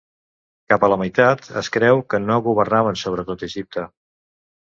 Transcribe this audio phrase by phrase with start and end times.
[0.71, 3.87] Cap a la meitat, es creu que no governaven sobre tot Egipte.